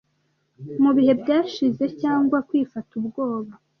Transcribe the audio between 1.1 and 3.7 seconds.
byashize, cyangwa kwifata ubwoba